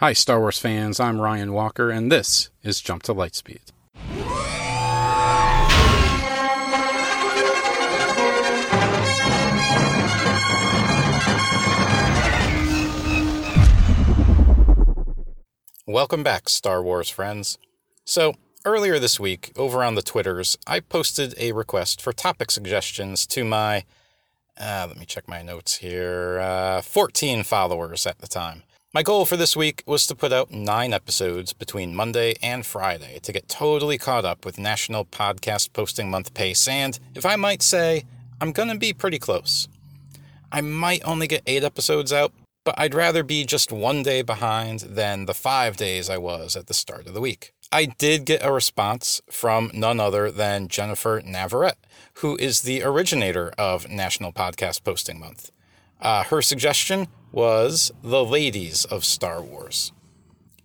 Hi, 0.00 0.14
Star 0.14 0.40
Wars 0.40 0.58
fans. 0.58 0.98
I'm 0.98 1.20
Ryan 1.20 1.52
Walker, 1.52 1.90
and 1.90 2.10
this 2.10 2.48
is 2.62 2.80
Jump 2.80 3.02
to 3.02 3.12
Lightspeed. 3.12 3.70
Welcome 15.86 16.22
back, 16.22 16.48
Star 16.48 16.82
Wars 16.82 17.10
friends. 17.10 17.58
So, 18.06 18.36
earlier 18.64 18.98
this 18.98 19.20
week, 19.20 19.52
over 19.54 19.84
on 19.84 19.96
the 19.96 20.02
Twitters, 20.02 20.56
I 20.66 20.80
posted 20.80 21.34
a 21.36 21.52
request 21.52 22.00
for 22.00 22.14
topic 22.14 22.50
suggestions 22.50 23.26
to 23.26 23.44
my, 23.44 23.84
uh, 24.58 24.86
let 24.88 24.96
me 24.96 25.04
check 25.04 25.28
my 25.28 25.42
notes 25.42 25.76
here, 25.76 26.40
uh, 26.40 26.80
14 26.80 27.42
followers 27.42 28.06
at 28.06 28.20
the 28.20 28.26
time. 28.26 28.62
My 28.92 29.04
goal 29.04 29.24
for 29.24 29.36
this 29.36 29.56
week 29.56 29.84
was 29.86 30.04
to 30.08 30.16
put 30.16 30.32
out 30.32 30.50
nine 30.50 30.92
episodes 30.92 31.52
between 31.52 31.94
Monday 31.94 32.34
and 32.42 32.66
Friday 32.66 33.20
to 33.22 33.30
get 33.30 33.48
totally 33.48 33.98
caught 33.98 34.24
up 34.24 34.44
with 34.44 34.58
National 34.58 35.04
Podcast 35.04 35.72
Posting 35.72 36.10
Month 36.10 36.34
pace, 36.34 36.66
and 36.66 36.98
if 37.14 37.24
I 37.24 37.36
might 37.36 37.62
say, 37.62 38.02
I'm 38.40 38.52
to 38.52 38.76
be 38.76 38.92
pretty 38.92 39.20
close. 39.20 39.68
I 40.50 40.60
might 40.60 41.04
only 41.04 41.28
get 41.28 41.44
eight 41.46 41.62
episodes 41.62 42.12
out, 42.12 42.32
but 42.64 42.74
I'd 42.76 42.92
rather 42.92 43.22
be 43.22 43.44
just 43.44 43.70
one 43.70 44.02
day 44.02 44.22
behind 44.22 44.80
than 44.80 45.26
the 45.26 45.34
five 45.34 45.76
days 45.76 46.10
I 46.10 46.18
was 46.18 46.56
at 46.56 46.66
the 46.66 46.74
start 46.74 47.06
of 47.06 47.14
the 47.14 47.20
week. 47.20 47.52
I 47.70 47.84
did 47.84 48.24
get 48.24 48.44
a 48.44 48.50
response 48.50 49.22
from 49.30 49.70
none 49.72 50.00
other 50.00 50.32
than 50.32 50.66
Jennifer 50.66 51.20
Navarette, 51.20 51.78
who 52.14 52.36
is 52.38 52.62
the 52.62 52.82
originator 52.82 53.52
of 53.56 53.88
National 53.88 54.32
Podcast 54.32 54.82
Posting 54.82 55.20
Month. 55.20 55.52
Uh, 56.00 56.24
her 56.24 56.40
suggestion 56.40 57.08
was 57.32 57.92
the 58.02 58.24
ladies 58.24 58.84
of 58.84 59.04
Star 59.04 59.42
Wars. 59.42 59.92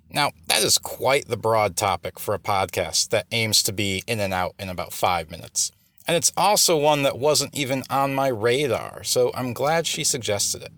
Now, 0.10 0.32
that 0.48 0.64
is 0.64 0.78
quite 0.78 1.28
the 1.28 1.38
broad 1.38 1.76
topic 1.76 2.20
for 2.20 2.34
a 2.34 2.40
podcast 2.40 3.10
that 3.10 3.28
aims 3.32 3.62
to 3.64 3.74
be 3.74 4.02
in 4.08 4.20
and 4.20 4.34
out 4.34 4.56
in 4.58 4.70
about 4.70 4.94
five 4.94 5.30
minutes. 5.30 5.72
And 6.08 6.16
it's 6.16 6.32
also 6.38 6.78
one 6.78 7.04
that 7.04 7.20
wasn't 7.20 7.56
even 7.56 7.84
on 7.90 8.16
my 8.16 8.28
radar, 8.28 9.04
so 9.04 9.32
I'm 9.34 9.54
glad 9.54 9.88
she 9.88 10.04
suggested 10.04 10.62
it. 10.62 10.72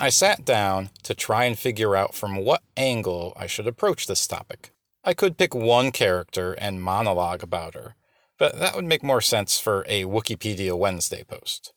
I 0.00 0.08
sat 0.08 0.44
down 0.46 0.90
to 1.02 1.14
try 1.14 1.44
and 1.44 1.58
figure 1.58 1.94
out 1.94 2.14
from 2.14 2.36
what 2.36 2.62
angle 2.76 3.34
I 3.36 3.46
should 3.46 3.66
approach 3.66 4.06
this 4.06 4.26
topic. 4.26 4.72
I 5.04 5.14
could 5.14 5.36
pick 5.38 5.54
one 5.54 5.92
character 5.92 6.54
and 6.54 6.82
monologue 6.82 7.42
about 7.42 7.74
her, 7.74 7.94
but 8.38 8.58
that 8.58 8.74
would 8.74 8.86
make 8.86 9.02
more 9.02 9.20
sense 9.20 9.60
for 9.60 9.84
a 9.86 10.04
Wikipedia 10.04 10.76
Wednesday 10.76 11.22
post. 11.22 11.72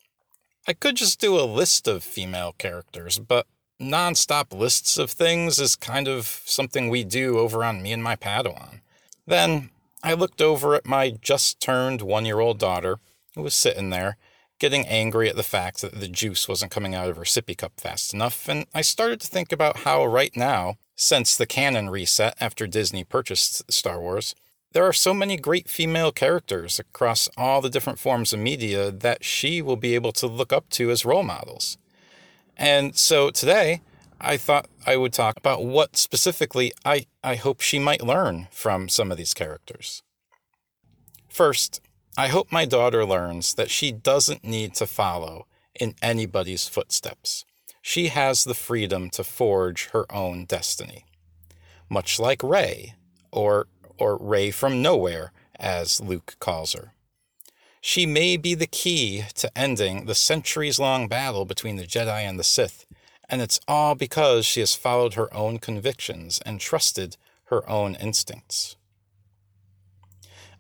I 0.66 0.73
could 0.73 0.95
just 0.95 1.19
do 1.19 1.38
a 1.38 1.44
list 1.44 1.88
of 1.89 2.03
female 2.03 2.53
characters, 2.58 3.19
but 3.19 3.47
non-stop 3.80 4.53
lists 4.53 4.97
of 4.97 5.11
things 5.11 5.59
is 5.59 5.75
kind 5.75 6.08
of 6.08 6.42
something 6.45 6.88
we 6.88 7.03
do 7.03 7.38
over 7.38 7.66
on 7.66 7.81
me 7.81 7.92
and 7.92 8.02
my 8.02 8.16
Padawan. 8.16 8.80
Then 9.28 9.72
I 10.02 10.14
looked 10.14 10.41
over 10.41 10.73
at 10.73 10.86
my 10.86 11.11
just 11.22 11.59
turned 11.59 12.02
one 12.02 12.25
year 12.25 12.39
old 12.39 12.59
daughter, 12.59 13.00
who 13.36 13.41
was 13.41 13.53
sitting 13.53 13.89
there, 13.89 14.16
getting 14.58 14.88
angry 14.88 15.28
at 15.30 15.36
the 15.36 15.44
fact 15.44 15.81
that 15.81 16.00
the 16.00 16.08
juice 16.08 16.47
wasn't 16.47 16.72
coming 16.72 16.95
out 16.95 17.09
of 17.09 17.17
her 17.17 17.23
sippy 17.23 17.58
cup 17.58 17.73
fast 17.78 18.14
enough, 18.14 18.47
and 18.47 18.66
I 18.73 18.81
started 18.81 19.19
to 19.22 19.28
think 19.28 19.52
about 19.52 19.80
how 19.80 20.06
right 20.06 20.36
now, 20.36 20.78
since 20.95 21.36
the 21.36 21.45
canon 21.45 21.89
reset 21.89 22.38
after 22.39 22.67
Disney 22.67 23.03
purchased 23.03 23.69
Star 23.69 24.00
Wars, 24.00 24.34
there 24.73 24.85
are 24.85 24.93
so 24.93 25.13
many 25.13 25.38
great 25.38 25.69
female 25.69 26.11
characters 26.11 26.79
across 26.79 27.29
all 27.38 27.61
the 27.61 27.69
different 27.69 27.99
forms 27.99 28.33
of 28.33 28.39
media 28.39 28.91
that 28.91 29.23
she 29.23 29.61
will 29.61 29.77
be 29.77 29.95
able 29.95 30.11
to 30.11 30.27
look 30.27 30.52
up 30.52 30.67
to 30.69 30.91
as 30.91 31.05
role 31.05 31.23
models. 31.23 31.77
And 32.57 32.95
so 32.95 33.29
today, 33.29 33.81
I 34.19 34.38
thought 34.38 34.67
I 34.85 34.97
would 34.97 35.13
talk 35.13 35.38
about 35.38 35.63
what 35.63 35.95
specifically 35.95 36.73
I, 36.83 37.05
I 37.23 37.35
hope 37.35 37.61
she 37.61 37.79
might 37.79 38.03
learn 38.03 38.47
from 38.51 38.89
some 38.89 39.11
of 39.11 39.17
these 39.17 39.33
characters. 39.33 40.01
First, 41.29 41.81
I 42.17 42.27
hope 42.27 42.51
my 42.51 42.66
daughter 42.66 43.05
learns 43.05 43.55
that 43.55 43.71
she 43.71 43.91
doesn't 43.91 44.44
need 44.44 44.75
to 44.75 44.85
follow 44.85 45.47
in 45.79 45.95
anybody's 46.01 46.67
footsteps. 46.67 47.45
She 47.81 48.07
has 48.07 48.44
the 48.44 48.53
freedom 48.53 49.09
to 49.11 49.23
forge 49.23 49.90
her 49.90 50.05
own 50.11 50.45
destiny. 50.45 51.05
Much 51.90 52.19
like 52.19 52.41
Rey, 52.41 52.94
or 53.31 53.67
or 53.97 54.17
Rey 54.17 54.51
from 54.51 54.81
Nowhere, 54.81 55.31
as 55.59 56.01
Luke 56.01 56.35
calls 56.39 56.73
her. 56.73 56.93
She 57.81 58.05
may 58.05 58.37
be 58.37 58.55
the 58.55 58.67
key 58.67 59.25
to 59.35 59.57
ending 59.57 60.05
the 60.05 60.15
centuries 60.15 60.79
long 60.79 61.07
battle 61.07 61.45
between 61.45 61.75
the 61.75 61.85
Jedi 61.85 62.21
and 62.21 62.39
the 62.39 62.43
Sith, 62.43 62.85
and 63.29 63.41
it's 63.41 63.59
all 63.67 63.95
because 63.95 64.45
she 64.45 64.61
has 64.61 64.75
followed 64.75 65.15
her 65.15 65.33
own 65.33 65.59
convictions 65.59 66.39
and 66.45 66.59
trusted 66.59 67.17
her 67.45 67.69
own 67.69 67.95
instincts. 67.95 68.77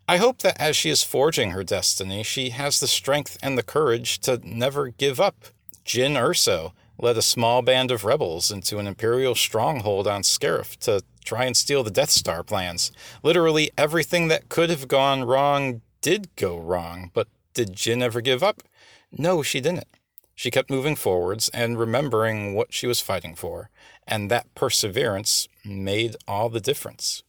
I 0.07 0.17
hope 0.17 0.39
that 0.39 0.59
as 0.59 0.75
she 0.75 0.89
is 0.89 1.01
forging 1.01 1.51
her 1.51 1.63
destiny, 1.63 2.23
she 2.23 2.49
has 2.49 2.79
the 2.79 2.87
strength 2.87 3.37
and 3.41 3.57
the 3.57 3.63
courage 3.63 4.19
to 4.19 4.41
never 4.43 4.89
give 4.89 5.19
up. 5.21 5.45
Jyn 5.85 6.13
Erso 6.13 6.73
led 6.99 7.17
a 7.17 7.21
small 7.21 7.61
band 7.61 7.91
of 7.91 8.05
rebels 8.05 8.51
into 8.51 8.77
an 8.79 8.87
Imperial 8.87 9.35
stronghold 9.35 10.07
on 10.07 10.21
Scarif 10.21 10.77
to 10.77 11.01
try 11.25 11.45
and 11.45 11.55
steal 11.55 11.83
the 11.83 11.91
Death 11.91 12.11
Star 12.11 12.43
plans. 12.43 12.91
Literally 13.23 13.71
everything 13.77 14.27
that 14.27 14.49
could 14.49 14.69
have 14.69 14.87
gone 14.87 15.23
wrong 15.23 15.81
did 16.01 16.35
go 16.35 16.57
wrong, 16.57 17.11
but 17.13 17.27
did 17.53 17.73
Jyn 17.73 18.01
ever 18.01 18.21
give 18.21 18.43
up? 18.43 18.63
No, 19.11 19.41
she 19.41 19.61
didn't. 19.61 19.87
She 20.35 20.51
kept 20.51 20.69
moving 20.69 20.95
forwards 20.95 21.49
and 21.49 21.79
remembering 21.79 22.55
what 22.55 22.73
she 22.73 22.87
was 22.87 22.99
fighting 22.99 23.35
for, 23.35 23.69
and 24.07 24.31
that 24.31 24.53
perseverance 24.55 25.47
made 25.63 26.15
all 26.27 26.49
the 26.49 26.59
difference. 26.59 27.23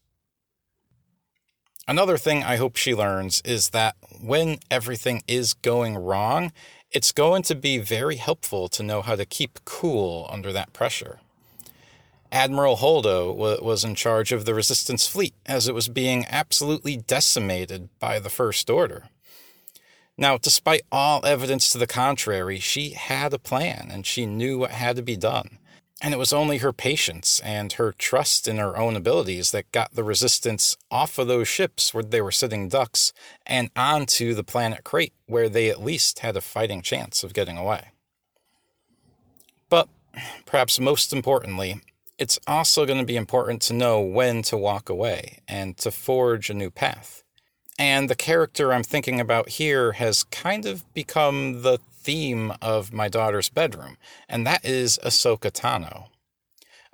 Another 1.87 2.17
thing 2.17 2.43
I 2.43 2.57
hope 2.57 2.77
she 2.77 2.95
learns 2.95 3.43
is 3.45 3.71
that 3.71 3.97
when 4.21 4.59
everything 4.71 5.23
is 5.29 5.53
going 5.53 5.97
wrong, 5.97 6.51
it's 6.91 7.13
going 7.13 7.43
to 7.43 7.55
be 7.55 7.77
very 7.77 8.17
helpful 8.17 8.69
to 8.69 8.83
know 8.83 9.03
how 9.03 9.17
to 9.17 9.27
keep 9.27 9.59
cool 9.67 10.27
under 10.31 10.51
that 10.53 10.73
pressure. 10.73 11.21
Admiral 12.33 12.79
Holdo 12.79 13.35
was 13.35 13.85
in 13.85 13.95
charge 13.95 14.33
of 14.33 14.45
the 14.45 14.55
resistance 14.55 15.07
fleet 15.07 15.35
as 15.45 15.69
it 15.69 15.75
was 15.75 15.89
being 15.89 16.25
absolutely 16.29 16.97
decimated 16.97 17.91
by 18.01 18.19
the 18.19 18.31
First 18.31 18.71
Order. 18.71 19.05
Now, 20.17 20.39
despite 20.39 20.83
all 20.91 21.25
evidence 21.27 21.71
to 21.71 21.79
the 21.79 21.87
contrary, 21.87 22.59
she 22.61 22.91
had 22.91 23.35
a 23.35 23.39
plan 23.39 23.89
and 23.91 24.07
she 24.07 24.27
knew 24.27 24.59
what 24.59 24.71
had 24.71 24.97
to 24.97 25.03
be 25.03 25.17
done. 25.17 25.59
And 26.05 26.13
it 26.13 26.19
was 26.19 26.35
only 26.35 26.59
her 26.59 26.75
patience 26.75 27.41
and 27.41 27.73
her 27.73 27.91
trust 27.91 28.47
in 28.47 28.59
her 28.59 28.77
own 28.77 28.95
abilities 28.95 29.53
that 29.53 29.73
got 29.73 29.95
the 29.95 30.05
resistance 30.05 30.77
off 30.91 31.17
of 31.17 31.29
those 31.29 31.49
ships 31.49 31.95
where 31.95 32.03
they 32.03 32.21
were 32.21 32.31
sitting 32.31 32.69
ducks 32.69 33.15
and 33.47 33.71
onto 33.75 34.35
the 34.35 34.45
planet 34.45 34.85
Crait, 34.85 35.15
where 35.25 35.49
they 35.49 35.71
at 35.71 35.83
least 35.83 36.19
had 36.19 36.37
a 36.37 36.43
fighting 36.43 36.83
chance 36.83 37.25
of 37.25 37.33
getting 37.33 37.57
away. 37.57 37.93
But 39.71 39.89
perhaps 40.45 40.79
most 40.79 41.11
importantly, 41.11 41.81
it's 42.19 42.39
also 42.47 42.85
going 42.85 42.99
to 42.99 43.07
be 43.07 43.17
important 43.17 43.63
to 43.63 43.73
know 43.73 44.03
when 44.03 44.43
to 44.43 44.59
walk 44.59 44.91
away 44.91 45.39
and 45.49 45.75
to 45.79 45.91
forge 45.91 46.51
a 46.51 46.55
new 46.55 46.71
path. 46.71 47.24
And 47.79 48.09
the 48.09 48.15
character 48.15 48.73
I'm 48.73 48.85
thinking 48.85 49.21
about 49.21 49.51
here 49.51 49.93
has 49.93 50.23
kind 50.25 50.65
of 50.65 50.93
become 50.95 51.63
the 51.63 51.79
theme 51.79 52.53
of 52.63 52.93
my 52.93 53.09
daughter's 53.09 53.49
bedroom, 53.49 53.97
and 54.29 54.47
that 54.47 54.65
is 54.65 54.99
Ahsoka 55.05 55.51
Tano. 55.51 56.09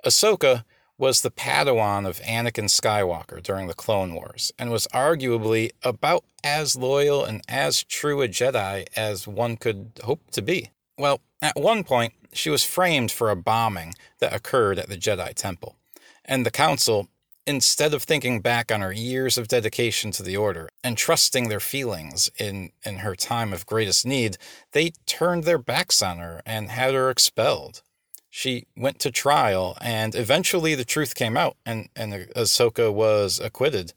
Ahsoka 0.05 0.63
was 0.97 1.21
the 1.21 1.31
Padawan 1.31 2.07
of 2.07 2.19
Anakin 2.21 2.69
Skywalker 2.69 3.41
during 3.41 3.67
the 3.67 3.73
Clone 3.73 4.13
Wars, 4.13 4.51
and 4.57 4.71
was 4.71 4.87
arguably 4.93 5.71
about 5.83 6.23
as 6.43 6.75
loyal 6.75 7.25
and 7.25 7.41
as 7.47 7.83
true 7.83 8.21
a 8.21 8.27
Jedi 8.27 8.87
as 8.95 9.27
one 9.27 9.57
could 9.57 9.99
hope 10.03 10.31
to 10.31 10.41
be. 10.41 10.69
Well, 10.97 11.19
at 11.41 11.59
one 11.59 11.83
point, 11.83 12.13
she 12.33 12.49
was 12.49 12.63
framed 12.63 13.11
for 13.11 13.29
a 13.29 13.35
bombing 13.35 13.95
that 14.19 14.33
occurred 14.33 14.79
at 14.79 14.89
the 14.89 14.97
Jedi 14.97 15.33
Temple, 15.33 15.75
and 16.23 16.45
the 16.45 16.51
Council, 16.51 17.09
instead 17.47 17.93
of 17.93 18.03
thinking 18.03 18.39
back 18.39 18.71
on 18.71 18.81
her 18.81 18.91
years 18.91 19.37
of 19.37 19.47
dedication 19.47 20.11
to 20.11 20.23
the 20.23 20.37
Order 20.37 20.69
and 20.83 20.97
trusting 20.97 21.49
their 21.49 21.59
feelings 21.59 22.29
in, 22.37 22.71
in 22.85 22.97
her 22.97 23.15
time 23.15 23.53
of 23.53 23.65
greatest 23.65 24.05
need, 24.05 24.37
they 24.71 24.91
turned 25.05 25.43
their 25.43 25.57
backs 25.57 26.01
on 26.01 26.19
her 26.19 26.41
and 26.45 26.69
had 26.69 26.93
her 26.93 27.09
expelled. 27.09 27.81
She 28.29 28.65
went 28.77 28.99
to 28.99 29.11
trial, 29.11 29.77
and 29.81 30.15
eventually 30.15 30.73
the 30.73 30.85
truth 30.85 31.15
came 31.15 31.35
out, 31.35 31.57
and, 31.65 31.89
and 31.97 32.13
Ahsoka 32.35 32.93
was 32.93 33.41
acquitted. 33.41 33.93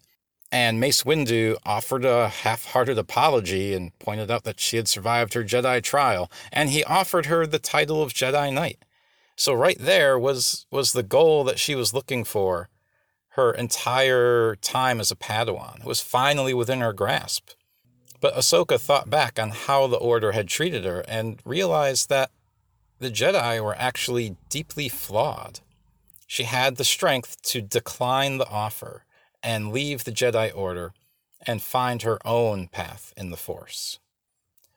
And 0.51 0.81
Mace 0.81 1.05
Windu 1.05 1.57
offered 1.65 2.05
a 2.05 2.29
half 2.29 2.65
hearted 2.67 2.99
apology 2.99 3.75
and 3.75 3.97
pointed 4.01 4.31
out 4.31 4.45
that 4.45 4.59
she 4.59 4.77
had 4.77 4.89
survived 4.89 5.35
her 5.35 5.45
Jedi 5.45 5.83
trial, 5.83 6.31
and 6.53 6.71
he 6.71 6.83
offered 6.85 7.27
her 7.27 7.47
the 7.47 7.59
title 7.61 8.03
of 8.03 8.13
Jedi 8.13 8.53
Knight. 8.53 8.85
So 9.37 9.53
right 9.53 9.79
there 9.79 10.19
was 10.19 10.67
was 10.71 10.93
the 10.93 11.03
goal 11.03 11.45
that 11.45 11.59
she 11.59 11.75
was 11.75 11.93
looking 11.93 12.25
for 12.25 12.69
her 13.35 13.53
entire 13.53 14.57
time 14.57 15.01
as 15.01 15.11
a 15.11 15.17
Padawan. 15.17 15.81
It 15.81 15.87
was 15.87 16.01
finally 16.01 16.55
within 16.55 16.81
her 16.81 16.93
grasp. 16.93 17.51
But 18.21 18.35
Ahsoka 18.35 18.81
thought 18.81 19.11
back 19.11 19.39
on 19.39 19.51
how 19.51 19.87
the 19.87 19.97
Order 19.97 20.33
had 20.33 20.49
treated 20.49 20.85
her 20.85 21.05
and 21.09 21.41
realized 21.45 22.09
that 22.09 22.31
the 23.01 23.11
Jedi 23.11 23.63
were 23.63 23.75
actually 23.77 24.37
deeply 24.49 24.89
flawed. 24.89 25.61
she 26.27 26.45
had 26.45 26.77
the 26.77 26.85
strength 26.85 27.41
to 27.43 27.61
decline 27.61 28.39
the 28.39 28.49
offer 28.49 29.05
and 29.43 29.73
leave 29.73 30.05
the 30.05 30.13
Jedi 30.13 30.51
Order 30.55 30.93
and 31.47 31.63
find 31.63 32.03
her 32.03 32.19
own 32.27 32.69
path 32.69 33.13
in 33.17 33.31
the 33.31 33.37
Force. 33.37 33.99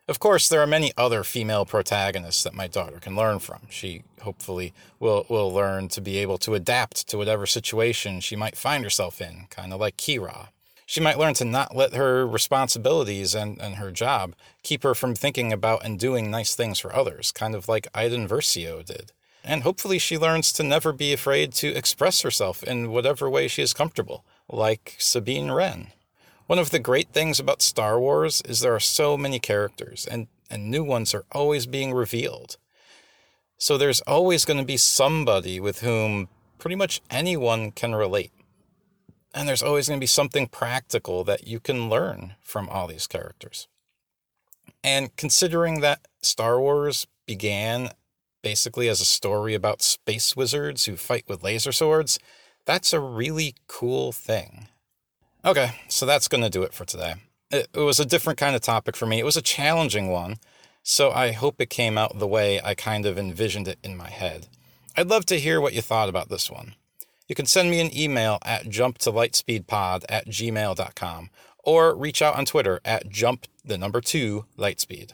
Of 0.08 0.20
course, 0.20 0.48
there 0.48 0.62
are 0.62 0.68
many 0.68 0.94
other 0.96 1.26
female 1.26 1.66
protagonists 1.66 2.44
that 2.44 2.54
my 2.54 2.68
daughter 2.68 2.98
can 3.00 3.18
learn 3.18 3.40
from. 3.40 3.60
She 3.70 4.04
hopefully 4.22 4.74
will, 5.02 5.26
will 5.30 5.52
learn 5.52 5.90
to 5.90 6.00
be 6.00 6.18
able 6.20 6.38
to 6.40 6.56
adapt 6.56 7.10
to 7.10 7.18
whatever 7.18 7.46
situation 7.46 8.22
she 8.22 8.38
might 8.38 8.56
find 8.56 8.86
herself 8.86 9.20
in, 9.20 9.48
kind 9.50 9.74
of 9.74 9.82
like 9.82 9.98
Qi'ra. 9.98 10.48
She 10.86 11.02
might 11.02 11.20
learn 11.20 11.34
to 11.36 11.46
not 11.46 11.76
let 11.76 11.94
her 11.94 12.26
responsibilities 12.26 13.36
and, 13.36 13.62
and 13.62 13.76
her 13.76 13.92
job 13.92 14.34
keep 14.64 14.84
her 14.84 14.96
from 14.96 15.14
thinking 15.14 15.52
about 15.52 15.84
and 15.84 16.00
doing 16.00 16.32
nice 16.32 16.56
things 16.56 16.80
for 16.80 16.96
others, 16.96 17.34
kind 17.34 17.54
of 17.54 17.68
like 17.68 17.90
Iden 17.94 18.30
Versio 18.30 18.86
did. 18.86 19.12
And 19.44 19.64
hopefully, 19.64 20.00
she 20.00 20.18
learns 20.18 20.54
to 20.54 20.64
never 20.64 20.94
be 20.94 21.12
afraid 21.12 21.52
to 21.56 21.76
express 21.76 22.22
herself 22.22 22.64
in 22.64 22.92
whatever 22.92 23.30
way 23.30 23.50
she 23.50 23.62
is 23.62 23.74
comfortable, 23.74 24.24
like 24.48 24.96
Sabine 24.98 25.52
Wren. 25.52 25.88
One 26.48 26.60
of 26.60 26.70
the 26.70 26.80
great 26.80 27.10
things 27.12 27.42
about 27.42 27.62
Star 27.62 28.00
Wars 28.00 28.42
is 28.48 28.62
there 28.62 28.74
are 28.74 28.80
so 28.80 29.18
many 29.18 29.38
characters, 29.38 30.08
and, 30.10 30.28
and 30.50 30.72
new 30.72 30.82
ones 30.82 31.14
are 31.14 31.26
always 31.34 31.66
being 31.66 31.94
revealed. 31.94 32.56
So 33.58 33.78
there's 33.78 34.00
always 34.02 34.46
going 34.46 34.60
to 34.60 34.66
be 34.66 34.78
somebody 34.78 35.60
with 35.60 35.82
whom 35.82 36.30
pretty 36.58 36.78
much 36.78 37.02
anyone 37.10 37.72
can 37.72 37.94
relate. 37.94 38.32
And 39.34 39.48
there's 39.48 39.62
always 39.62 39.90
going 39.90 40.00
to 40.00 40.04
be 40.04 40.08
something 40.08 40.48
practical 40.48 41.26
that 41.26 41.46
you 41.46 41.60
can 41.60 41.90
learn 41.90 42.36
from 42.42 42.70
all 42.70 42.88
these 42.88 43.08
characters. 43.08 43.68
And 44.84 45.14
considering 45.18 45.82
that 45.82 46.08
Star 46.22 46.62
Wars 46.62 47.08
began 47.26 47.90
basically 48.42 48.88
as 48.88 49.02
a 49.02 49.06
story 49.06 49.54
about 49.54 49.82
space 49.82 50.36
wizards 50.36 50.86
who 50.86 50.96
fight 50.96 51.26
with 51.28 51.44
laser 51.44 51.74
swords, 51.74 52.20
that's 52.66 52.94
a 52.94 53.02
really 53.02 53.56
cool 53.68 54.14
thing. 54.14 54.57
Okay, 55.48 55.72
so 55.88 56.06
that's 56.06 56.28
going 56.28 56.44
to 56.44 56.50
do 56.50 56.64
it 56.64 56.74
for 56.74 56.84
today. 56.84 57.14
It, 57.52 57.70
it, 57.74 57.80
was 57.80 58.02
a 58.02 58.06
different 58.06 58.38
kind 58.38 58.54
of 58.54 58.62
topic 58.62 58.98
for 58.98 59.06
me. 59.06 59.18
It 59.18 59.24
was 59.24 59.38
a 59.38 59.42
challenging 59.42 60.10
one, 60.10 60.40
so 60.84 61.10
I 61.10 61.32
hope 61.32 61.62
it 61.62 61.70
came 61.70 61.98
out 61.98 62.20
the 62.20 62.28
way 62.28 62.60
I 62.62 62.76
kind 62.76 63.06
of 63.06 63.18
envisioned 63.18 63.66
it 63.66 63.80
in 63.82 63.96
my 63.96 64.10
head. 64.10 64.50
I'd 64.98 65.08
love 65.08 65.26
to 65.28 65.40
hear 65.40 65.62
what 65.62 65.72
you 65.72 65.82
thought 65.82 66.10
about 66.10 66.28
this 66.28 66.52
one. 66.52 66.76
You 67.30 67.36
can 67.36 67.46
send 67.46 67.72
me 67.72 67.80
an 67.80 67.98
email 67.98 68.40
at 68.44 68.66
jumptolightspeedpod 68.66 70.04
at 70.10 70.28
gmail.com 70.28 71.30
or 71.64 71.96
reach 71.96 72.22
out 72.22 72.36
on 72.36 72.44
Twitter 72.44 72.82
at 72.84 73.08
jump 73.08 73.48
the 73.64 73.78
number 73.78 74.02
two 74.02 74.44
lightspeed. 74.58 75.14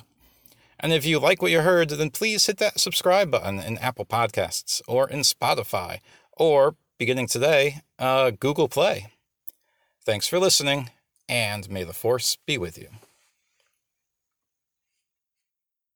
And 0.79 0.91
if 0.93 1.05
you 1.05 1.19
like 1.19 1.43
what 1.43 1.51
you 1.51 1.61
heard, 1.61 1.89
then 1.89 2.09
please 2.09 2.47
hit 2.47 2.57
that 2.57 2.79
subscribe 2.79 3.29
button 3.29 3.59
in 3.59 3.77
Apple 3.77 4.05
Podcasts 4.05 4.81
or 4.87 5.07
in 5.07 5.19
Spotify 5.19 5.99
or, 6.31 6.75
beginning 6.97 7.27
today, 7.27 7.81
uh, 7.99 8.31
Google 8.31 8.67
Play. 8.67 9.11
Thanks 10.05 10.27
for 10.27 10.37
listening, 10.37 10.89
and 11.29 11.69
may 11.69 11.85
the 11.85 11.93
Force 11.93 12.37
be 12.45 12.57
with 12.57 12.77
you. 12.77 12.89